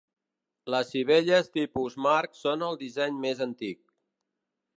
[0.75, 3.83] Les sivelles tipus marc són el disseny més antic.